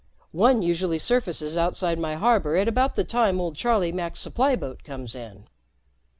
[0.33, 4.83] One usually surfaces outside my harbor at about the time old Charlie Mack's supply boat
[4.83, 5.45] comes in."